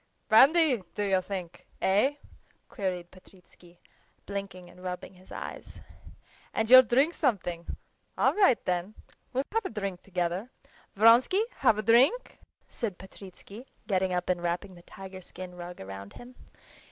"Brandy, 0.29 0.81
do 0.95 1.03
you 1.03 1.21
think? 1.21 1.67
Eh?" 1.79 2.15
queried 2.69 3.11
Petritsky, 3.11 3.77
blinking 4.25 4.67
and 4.67 4.83
rubbing 4.83 5.13
his 5.13 5.31
eyes. 5.31 5.81
"And 6.55 6.71
you'll 6.71 6.81
drink 6.81 7.13
something? 7.13 7.77
All 8.17 8.33
right 8.33 8.57
then, 8.65 8.95
we'll 9.31 9.43
have 9.51 9.65
a 9.65 9.69
drink 9.69 10.01
together! 10.01 10.49
Vronsky, 10.95 11.43
have 11.57 11.77
a 11.77 11.83
drink?" 11.83 12.39
said 12.67 12.97
Petritsky, 12.97 13.67
getting 13.85 14.11
up 14.11 14.27
and 14.27 14.41
wrapping 14.41 14.73
the 14.73 14.81
tiger 14.81 15.21
skin 15.21 15.53
rug 15.53 15.79
round 15.79 16.13
him. 16.13 16.33